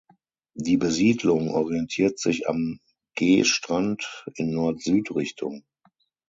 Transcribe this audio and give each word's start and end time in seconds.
Die 0.55 0.77
Besiedlung 0.77 1.49
orientiert 1.51 2.17
sich 2.17 2.49
am 2.49 2.79
Geestrand 3.13 4.25
in 4.33 4.49
Nord-Süd-Richtung. 4.49 5.63